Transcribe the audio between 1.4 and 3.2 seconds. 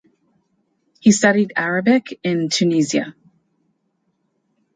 Arabic in Tunisia.